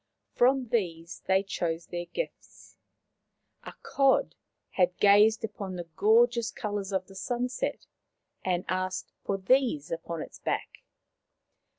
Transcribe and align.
From 0.33 0.69
these 0.69 1.21
they 1.27 1.43
chose 1.43 1.85
their 1.85 2.07
gifts. 2.07 2.75
A 3.65 3.73
Cod 3.83 4.33
had 4.71 4.97
gazed 4.97 5.43
upon 5.43 5.75
the 5.75 5.89
gorgeous 5.95 6.49
colours 6.49 6.91
of 6.91 7.05
the 7.05 7.13
sunset, 7.13 7.85
and 8.43 8.65
asked 8.67 9.13
for 9.23 9.37
these 9.37 9.91
upon 9.91 10.23
its 10.23 10.39
back. 10.39 10.81